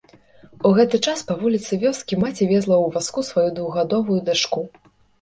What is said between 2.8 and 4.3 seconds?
ў вазку сваю двухгадовую